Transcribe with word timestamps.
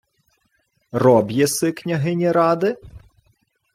—Роб 0.91 1.31
єси 1.31 1.71
княгині 1.71 2.31
Ради? 2.31 2.77